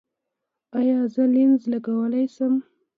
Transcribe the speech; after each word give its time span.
ایا 0.79 0.99
زه 1.13 1.23
لینز 1.33 1.61
لګولی 1.71 2.25
شم؟ 2.33 2.53